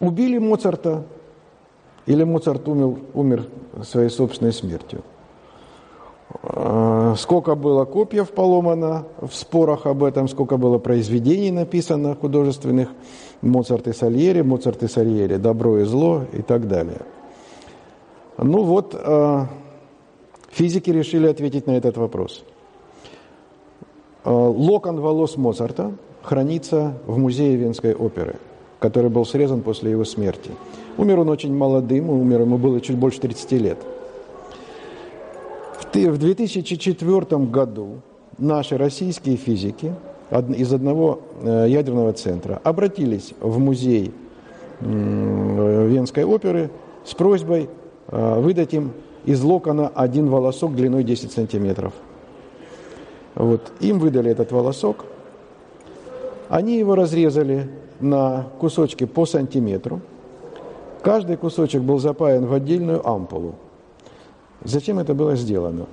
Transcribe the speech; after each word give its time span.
Убили 0.00 0.38
Моцарта 0.38 1.04
или 2.06 2.24
Моцарт 2.24 2.68
умер, 2.68 2.98
умер 3.14 3.46
своей 3.82 4.10
собственной 4.10 4.52
смертью? 4.52 5.02
А, 6.42 7.14
сколько 7.16 7.54
было 7.54 7.84
копьев 7.84 8.30
поломано 8.30 9.06
в 9.20 9.32
спорах 9.32 9.86
об 9.86 10.04
этом, 10.04 10.28
сколько 10.28 10.56
было 10.56 10.78
произведений 10.78 11.50
написано 11.50 12.14
художественных, 12.14 12.90
Моцарт 13.40 13.86
и 13.88 13.92
Сальери, 13.92 14.42
Моцарт 14.42 14.82
и 14.82 14.88
Сальери, 14.88 15.36
добро 15.36 15.78
и 15.78 15.84
зло 15.84 16.24
и 16.32 16.42
так 16.42 16.68
далее. 16.68 17.02
Ну 18.36 18.62
вот, 18.62 18.94
а, 18.94 19.46
физики 20.50 20.90
решили 20.90 21.26
ответить 21.26 21.66
на 21.66 21.72
этот 21.72 21.96
вопрос. 21.96 22.44
А, 24.24 24.30
локон 24.30 25.00
волос 25.00 25.36
Моцарта 25.36 25.92
хранится 26.22 26.94
в 27.06 27.18
музее 27.18 27.56
Венской 27.56 27.94
оперы, 27.94 28.36
который 28.78 29.10
был 29.10 29.24
срезан 29.24 29.62
после 29.62 29.90
его 29.90 30.04
смерти. 30.04 30.50
Умер 30.96 31.20
он 31.20 31.28
очень 31.28 31.54
молодым, 31.54 32.10
умер 32.10 32.42
ему 32.42 32.58
было 32.58 32.80
чуть 32.80 32.96
больше 32.96 33.20
30 33.20 33.52
лет– 33.52 33.78
в 35.94 36.18
2004 36.18 37.44
году 37.46 38.00
наши 38.38 38.76
российские 38.76 39.36
физики 39.36 39.92
из 40.30 40.72
одного 40.72 41.20
э, 41.42 41.66
ядерного 41.68 42.12
центра 42.12 42.60
обратились 42.62 43.32
в 43.40 43.58
музей 43.58 44.12
Венской 44.80 46.24
оперы 46.24 46.70
с 47.04 47.14
просьбой 47.14 47.68
э, 48.08 48.40
выдать 48.40 48.74
им 48.74 48.92
из 49.24 49.42
локона 49.42 49.88
один 49.88 50.28
волосок 50.28 50.76
длиной 50.76 51.02
10 51.02 51.32
сантиметров. 51.32 51.92
Вот. 53.34 53.72
Им 53.80 53.98
выдали 53.98 54.30
этот 54.30 54.52
волосок. 54.52 55.06
Они 56.48 56.78
его 56.78 56.94
разрезали 56.94 57.70
на 58.00 58.46
кусочки 58.58 59.04
по 59.04 59.26
сантиметру. 59.26 60.00
Каждый 61.02 61.36
кусочек 61.36 61.82
был 61.82 61.98
запаян 61.98 62.46
в 62.46 62.52
отдельную 62.52 63.06
ампулу. 63.06 63.54
Зачем 64.64 64.98
это 64.98 65.14
было 65.14 65.36
сделано? 65.36 65.86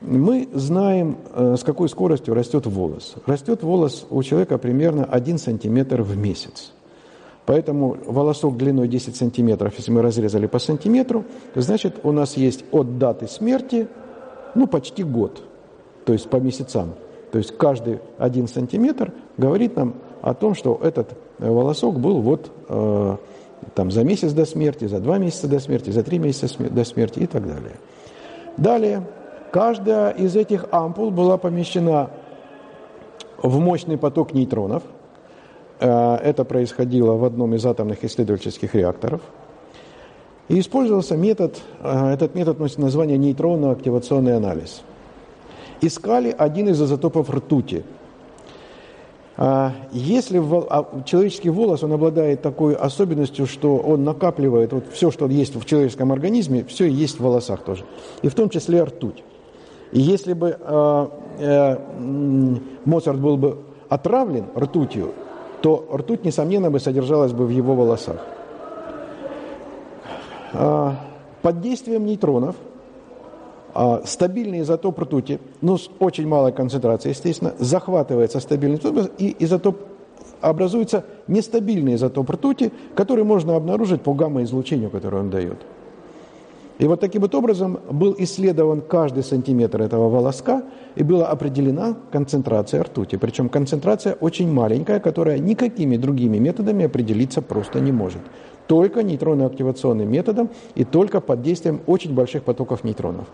Мы 0.00 0.48
знаем, 0.52 1.18
э, 1.32 1.56
с 1.56 1.62
какой 1.62 1.88
скоростью 1.88 2.34
растет 2.34 2.66
волос. 2.66 3.14
Растет 3.26 3.62
волос 3.62 4.06
у 4.10 4.20
человека 4.22 4.58
примерно 4.58 5.04
1 5.04 5.38
сантиметр 5.38 6.02
в 6.02 6.16
месяц. 6.16 6.72
Поэтому 7.46 7.96
волосок 8.06 8.56
длиной 8.56 8.88
10 8.88 9.14
сантиметров, 9.14 9.74
если 9.76 9.92
мы 9.92 10.02
разрезали 10.02 10.46
по 10.46 10.58
сантиметру, 10.58 11.24
значит 11.54 12.00
у 12.02 12.12
нас 12.12 12.36
есть 12.36 12.64
от 12.72 12.98
даты 12.98 13.28
смерти, 13.28 13.88
ну, 14.54 14.66
почти 14.66 15.02
год, 15.04 15.42
то 16.04 16.12
есть 16.12 16.28
по 16.28 16.36
месяцам. 16.36 16.94
То 17.32 17.38
есть 17.38 17.56
каждый 17.56 18.00
один 18.18 18.46
сантиметр 18.46 19.10
говорит 19.38 19.74
нам 19.74 19.94
о 20.20 20.34
том, 20.34 20.54
что 20.54 20.78
этот 20.82 21.16
волосок 21.38 21.98
был 21.98 22.20
вот 22.20 22.52
э, 22.68 23.16
там 23.74 23.90
за 23.90 24.04
месяц 24.04 24.32
до 24.32 24.44
смерти, 24.44 24.84
за 24.84 25.00
два 25.00 25.16
месяца 25.16 25.48
до 25.48 25.58
смерти, 25.58 25.88
за 25.88 26.02
три 26.02 26.18
месяца 26.18 26.62
до 26.62 26.84
смерти 26.84 27.20
и 27.20 27.26
так 27.26 27.46
далее. 27.46 27.76
Далее, 28.58 29.06
каждая 29.50 30.10
из 30.10 30.36
этих 30.36 30.66
ампул 30.72 31.10
была 31.10 31.38
помещена 31.38 32.10
в 33.42 33.58
мощный 33.58 33.96
поток 33.96 34.34
нейтронов. 34.34 34.82
Э, 35.80 36.16
это 36.16 36.44
происходило 36.44 37.12
в 37.12 37.24
одном 37.24 37.54
из 37.54 37.64
атомных 37.64 38.04
исследовательских 38.04 38.74
реакторов. 38.74 39.22
И 40.48 40.60
использовался 40.60 41.16
метод, 41.16 41.62
э, 41.80 42.12
этот 42.12 42.34
метод 42.34 42.58
носит 42.58 42.76
название 42.76 43.16
нейтронно-активационный 43.16 44.36
анализ. 44.36 44.82
Искали 45.82 46.34
один 46.36 46.70
из 46.70 46.80
изотопов 46.80 47.28
ртути– 47.28 47.84
а, 49.36 49.72
если 49.92 50.38
а, 50.70 51.02
человеческий 51.04 51.50
волос, 51.50 51.82
он 51.82 51.92
обладает 51.92 52.42
такой 52.42 52.74
особенностью, 52.74 53.46
что 53.46 53.76
он 53.76 54.04
накапливает 54.04 54.72
вот 54.72 54.84
все, 54.92 55.10
что 55.10 55.26
есть 55.26 55.56
в 55.56 55.64
человеческом 55.64 56.12
организме, 56.12 56.64
все 56.64 56.86
есть 56.86 57.18
в 57.18 57.22
волосах 57.22 57.64
тоже, 57.64 57.84
и 58.20 58.28
в 58.28 58.34
том 58.34 58.50
числе 58.50 58.82
ртуть. 58.82 59.24
И 59.90 60.00
если 60.00 60.34
бы 60.34 60.56
э, 60.58 61.08
э, 61.38 61.76
Моцарт 62.84 63.18
был 63.18 63.36
бы 63.36 63.58
отравлен 63.88 64.46
ртутью, 64.56 65.12
то 65.60 65.88
ртуть, 65.92 66.24
несомненно, 66.24 66.70
бы 66.70 66.80
содержалась 66.80 67.32
бы 67.32 67.46
в 67.46 67.50
его 67.50 67.74
волосах. 67.74 68.18
Под 70.52 71.60
действием 71.60 72.04
нейтронов– 72.04 72.56
а, 72.64 72.71
стабильный 74.04 74.60
изотоп 74.60 74.98
ртути, 75.00 75.40
ну, 75.60 75.78
с 75.78 75.90
очень 75.98 76.26
малой 76.26 76.52
концентрацией, 76.52 77.12
естественно, 77.12 77.54
захватывается 77.58 78.40
стабильный 78.40 78.78
изотоп, 78.78 79.10
и 79.18 79.36
изотоп 79.38 79.76
образуется 80.40 81.04
нестабильный 81.28 81.94
изотоп 81.94 82.30
ртути, 82.30 82.72
который 82.94 83.24
можно 83.24 83.56
обнаружить 83.56 84.02
по 84.02 84.12
гамма-излучению, 84.12 84.90
которое 84.90 85.18
он 85.18 85.30
дает. 85.30 85.58
И 86.78 86.86
вот 86.86 87.00
таким 87.00 87.22
вот 87.22 87.34
образом 87.34 87.78
был 87.90 88.14
исследован 88.18 88.80
каждый 88.80 89.22
сантиметр 89.22 89.82
этого 89.82 90.08
волоска, 90.08 90.64
и 90.96 91.04
была 91.04 91.28
определена 91.28 91.96
концентрация 92.10 92.82
ртути. 92.82 93.16
Причем 93.16 93.48
концентрация 93.48 94.14
очень 94.14 94.52
маленькая, 94.52 94.98
которая 94.98 95.38
никакими 95.38 95.96
другими 95.96 96.38
методами 96.38 96.86
определиться 96.86 97.40
просто 97.40 97.80
не 97.80 97.92
может. 97.92 98.20
Только 98.66 99.02
нейтронно-активационным 99.02 100.10
методом 100.10 100.50
и 100.74 100.84
только 100.84 101.20
под 101.20 101.42
действием 101.42 101.80
очень 101.86 102.14
больших 102.14 102.42
потоков 102.42 102.84
нейтронов. 102.84 103.26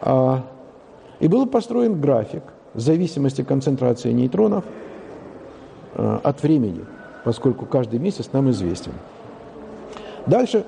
А, 0.00 0.44
и 1.20 1.28
был 1.28 1.46
построен 1.46 2.00
график 2.00 2.42
зависимости 2.74 3.42
концентрации 3.42 4.12
нейтронов 4.12 4.64
а, 5.94 6.20
от 6.22 6.42
времени, 6.42 6.84
поскольку 7.24 7.66
каждый 7.66 7.98
месяц 7.98 8.30
нам 8.32 8.50
известен. 8.50 8.92
Дальше 10.26 10.64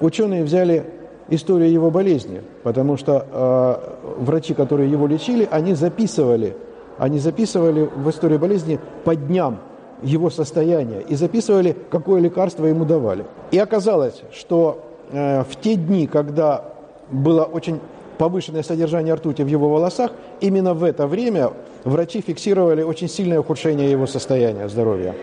ученые 0.00 0.44
взяли 0.44 0.84
историю 1.28 1.70
его 1.70 1.90
болезни, 1.90 2.42
потому 2.62 2.96
что 2.96 3.26
э, 3.30 4.22
врачи, 4.22 4.54
которые 4.54 4.90
его 4.90 5.06
лечили, 5.06 5.48
они 5.50 5.74
записывали, 5.74 6.56
они 6.98 7.18
записывали 7.18 7.88
в 7.94 8.10
истории 8.10 8.36
болезни 8.36 8.78
по 9.04 9.14
дням 9.14 9.58
его 10.02 10.30
состояние 10.30 11.02
и 11.02 11.14
записывали, 11.14 11.76
какое 11.90 12.20
лекарство 12.20 12.66
ему 12.66 12.84
давали. 12.84 13.24
И 13.50 13.58
оказалось, 13.58 14.22
что 14.32 14.84
э, 15.10 15.42
в 15.42 15.56
те 15.60 15.76
дни, 15.76 16.06
когда 16.06 16.64
было 17.10 17.44
очень 17.44 17.80
повышенное 18.20 18.62
содержание 18.62 19.14
ртути 19.14 19.40
в 19.40 19.46
его 19.46 19.70
волосах, 19.70 20.12
именно 20.42 20.74
в 20.74 20.84
это 20.84 21.06
время 21.06 21.52
врачи 21.84 22.20
фиксировали 22.20 22.82
очень 22.82 23.08
сильное 23.08 23.40
ухудшение 23.40 23.90
его 23.90 24.06
состояния 24.06 24.68
здоровья. 24.68 25.14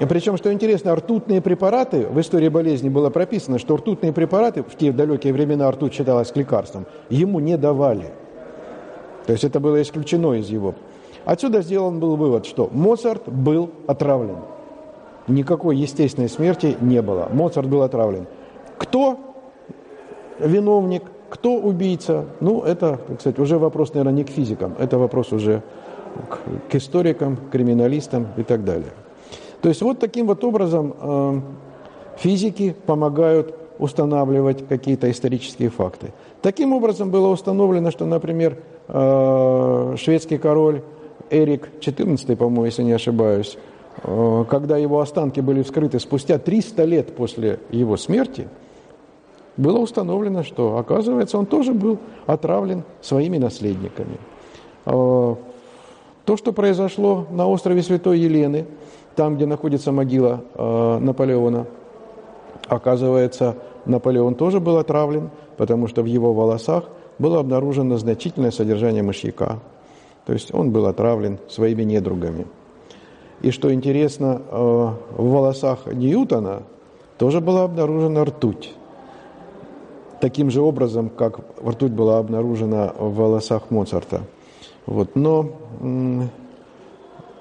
И 0.00 0.04
причем, 0.04 0.36
что 0.36 0.52
интересно, 0.52 0.96
ртутные 0.96 1.40
препараты, 1.40 2.08
в 2.08 2.18
истории 2.20 2.48
болезни 2.48 2.88
было 2.88 3.10
прописано, 3.10 3.60
что 3.60 3.76
ртутные 3.76 4.12
препараты, 4.12 4.64
в 4.64 4.74
те 4.76 4.90
далекие 4.90 5.32
времена 5.32 5.70
ртуть 5.70 5.94
считалась 5.94 6.34
лекарством, 6.34 6.84
ему 7.10 7.38
не 7.38 7.56
давали. 7.56 8.10
То 9.26 9.32
есть 9.32 9.44
это 9.44 9.60
было 9.60 9.80
исключено 9.80 10.34
из 10.34 10.48
его. 10.48 10.74
Отсюда 11.24 11.62
сделан 11.62 12.00
был 12.00 12.16
вывод, 12.16 12.44
что 12.44 12.68
Моцарт 12.72 13.28
был 13.28 13.70
отравлен. 13.86 14.38
Никакой 15.28 15.76
естественной 15.76 16.28
смерти 16.28 16.76
не 16.80 17.02
было. 17.02 17.28
Моцарт 17.32 17.68
был 17.68 17.82
отравлен. 17.82 18.26
Кто 18.78 19.16
виновник? 20.40 21.04
Кто 21.28 21.56
убийца? 21.56 22.24
Ну, 22.40 22.62
это, 22.62 22.98
сказать, 23.20 23.38
уже 23.38 23.58
вопрос, 23.58 23.92
наверное, 23.92 24.14
не 24.14 24.24
к 24.24 24.30
физикам, 24.30 24.74
это 24.78 24.98
вопрос 24.98 25.32
уже 25.32 25.62
к, 26.28 26.38
к 26.70 26.74
историкам, 26.74 27.36
криминалистам 27.52 28.28
и 28.36 28.42
так 28.42 28.64
далее. 28.64 28.92
То 29.60 29.68
есть 29.68 29.82
вот 29.82 29.98
таким 29.98 30.26
вот 30.26 30.42
образом 30.44 30.94
э, 30.98 31.40
физики 32.18 32.74
помогают 32.86 33.54
устанавливать 33.78 34.66
какие-то 34.66 35.10
исторические 35.10 35.68
факты. 35.68 36.12
Таким 36.40 36.72
образом 36.72 37.10
было 37.10 37.28
установлено, 37.28 37.90
что, 37.90 38.06
например, 38.06 38.58
э, 38.88 39.94
шведский 39.98 40.38
король 40.38 40.82
Эрик 41.30 41.68
XIV, 41.80 42.36
по-моему, 42.36 42.64
если 42.64 42.82
не 42.82 42.92
ошибаюсь, 42.92 43.58
э, 44.02 44.44
когда 44.48 44.78
его 44.78 45.00
останки 45.00 45.40
были 45.40 45.62
вскрыты 45.62 46.00
спустя 46.00 46.38
300 46.38 46.84
лет 46.84 47.14
после 47.14 47.60
его 47.70 47.98
смерти– 47.98 48.48
было 49.58 49.80
установлено, 49.80 50.44
что, 50.44 50.78
оказывается, 50.78 51.36
он 51.36 51.44
тоже 51.44 51.74
был 51.74 51.98
отравлен 52.26 52.84
своими 53.02 53.36
наследниками. 53.38 54.18
А, 54.86 55.36
то, 56.24 56.36
что 56.36 56.52
произошло 56.52 57.26
на 57.30 57.46
острове 57.46 57.82
Святой 57.82 58.20
Елены, 58.20 58.66
там, 59.16 59.34
где 59.34 59.46
находится 59.46 59.90
могила 59.92 60.44
а, 60.54 61.00
Наполеона, 61.00 61.66
оказывается, 62.68 63.56
Наполеон 63.84 64.36
тоже 64.36 64.60
был 64.60 64.78
отравлен, 64.78 65.30
потому 65.56 65.88
что 65.88 66.02
в 66.02 66.06
его 66.06 66.32
волосах 66.32 66.84
было 67.18 67.40
обнаружено 67.40 67.98
значительное 67.98 68.52
содержание 68.52 69.02
мышьяка. 69.02 69.58
То 70.24 70.34
есть 70.34 70.54
он 70.54 70.70
был 70.70 70.86
отравлен 70.86 71.38
своими 71.48 71.82
недругами. 71.82 72.46
И 73.42 73.50
что 73.50 73.74
интересно, 73.74 74.40
а, 74.50 74.94
в 75.16 75.28
волосах 75.28 75.86
Ньютона 75.86 76.62
тоже 77.18 77.40
была 77.40 77.64
обнаружена 77.64 78.24
ртуть 78.24 78.76
таким 80.20 80.50
же 80.50 80.60
образом, 80.60 81.08
как 81.10 81.40
ртуть 81.64 81.92
была 81.92 82.18
обнаружена 82.18 82.92
в 82.98 83.14
волосах 83.14 83.70
Моцарта. 83.70 84.22
Вот. 84.86 85.16
Но 85.16 85.50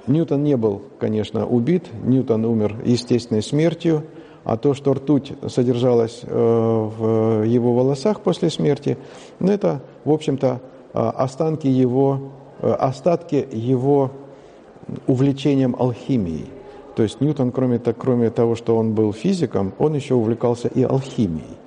Ньютон 0.07 0.43
не 0.43 0.57
был, 0.57 0.81
конечно, 0.99 1.45
убит, 1.45 1.85
Ньютон 2.03 2.45
умер 2.45 2.81
естественной 2.85 3.41
смертью, 3.41 4.03
а 4.43 4.55
то, 4.55 4.73
что 4.73 4.93
ртуть 4.93 5.33
содержалась 5.47 6.21
э, 6.23 6.29
в 6.29 7.43
его 7.43 7.73
волосах 7.73 8.21
после 8.21 8.49
смерти, 8.49 8.97
ну, 9.39 9.51
это, 9.51 9.81
в 10.05 10.11
общем-то, 10.11 10.61
э, 10.93 10.99
останки 10.99 11.67
его, 11.67 12.31
э, 12.61 12.71
остатки 12.71 13.45
его 13.51 14.11
увлечением 15.05 15.75
алхимией. 15.77 16.49
То 16.95 17.03
есть 17.03 17.19
Ньютон, 17.19 17.51
кроме, 17.51 17.79
кроме 17.79 18.29
того, 18.29 18.55
что 18.55 18.77
он 18.77 18.93
был 18.93 19.11
физиком, 19.11 19.73
он 19.77 19.95
еще 19.95 20.15
увлекался 20.15 20.69
и 20.69 20.81
алхимией. 20.81 21.57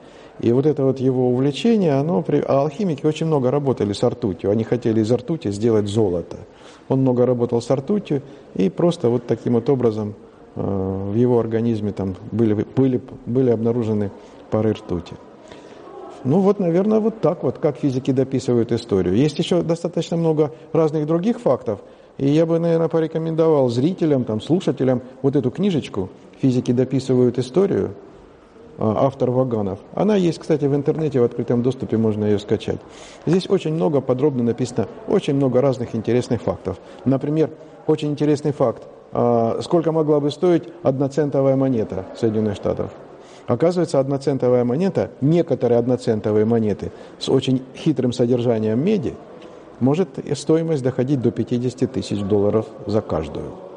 И 0.40 0.52
вот 0.52 0.64
это 0.64 0.84
вот 0.84 1.00
его 1.00 1.28
увлечение, 1.28 1.94
оно, 1.94 2.24
а 2.46 2.62
алхимики 2.62 3.04
очень 3.04 3.26
много 3.26 3.50
работали 3.50 3.92
с 3.92 4.02
ртутью, 4.02 4.50
они 4.50 4.64
хотели 4.64 5.00
из 5.00 5.12
ртути 5.12 5.50
сделать 5.50 5.86
золото. 5.86 6.38
Он 6.88 7.02
много 7.02 7.26
работал 7.26 7.60
с 7.60 7.70
ртутью, 7.70 8.22
и 8.54 8.70
просто 8.70 9.10
вот 9.10 9.26
таким 9.26 9.54
вот 9.54 9.68
образом 9.68 10.14
э, 10.56 11.10
в 11.12 11.14
его 11.14 11.38
организме 11.38 11.92
там 11.92 12.16
были, 12.32 12.66
были, 12.74 13.00
были 13.26 13.50
обнаружены 13.50 14.10
пары 14.50 14.72
ртути. 14.72 15.14
Ну 16.24 16.40
вот, 16.40 16.58
наверное, 16.58 17.00
вот 17.00 17.20
так 17.20 17.42
вот, 17.42 17.58
как 17.58 17.76
физики 17.76 18.10
дописывают 18.10 18.72
историю. 18.72 19.14
Есть 19.16 19.38
еще 19.38 19.62
достаточно 19.62 20.16
много 20.16 20.52
разных 20.72 21.06
других 21.06 21.38
фактов, 21.40 21.80
и 22.16 22.28
я 22.28 22.46
бы, 22.46 22.58
наверное, 22.58 22.88
порекомендовал 22.88 23.68
зрителям, 23.68 24.24
там, 24.24 24.40
слушателям 24.40 25.02
вот 25.22 25.36
эту 25.36 25.50
книжечку 25.50 26.08
«Физики 26.40 26.72
дописывают 26.72 27.38
историю», 27.38 27.94
автор 28.80 29.30
Ваганов. 29.30 29.78
Она 29.94 30.16
есть, 30.16 30.38
кстати, 30.38 30.64
в 30.64 30.74
интернете, 30.74 31.20
в 31.20 31.24
открытом 31.24 31.62
доступе 31.62 31.96
можно 31.96 32.24
ее 32.24 32.38
скачать. 32.38 32.78
Здесь 33.26 33.48
очень 33.48 33.74
много 33.74 34.00
подробно 34.00 34.42
написано, 34.42 34.88
очень 35.06 35.34
много 35.34 35.60
разных 35.60 35.94
интересных 35.94 36.42
фактов. 36.42 36.78
Например, 37.04 37.50
очень 37.86 38.10
интересный 38.10 38.52
факт. 38.52 38.82
А, 39.12 39.58
сколько 39.62 39.92
могла 39.92 40.20
бы 40.20 40.30
стоить 40.30 40.64
одноцентовая 40.82 41.56
монета 41.56 42.06
Соединенных 42.16 42.56
Штатов? 42.56 42.90
Оказывается, 43.46 43.98
одноцентовая 43.98 44.64
монета, 44.64 45.10
некоторые 45.20 45.78
одноцентовые 45.78 46.44
монеты 46.44 46.92
с 47.18 47.28
очень 47.28 47.62
хитрым 47.74 48.12
содержанием 48.12 48.82
меди, 48.82 49.14
может 49.80 50.08
стоимость 50.34 50.82
доходить 50.82 51.20
до 51.20 51.30
50 51.30 51.90
тысяч 51.90 52.20
долларов 52.20 52.66
за 52.86 53.00
каждую. 53.00 53.69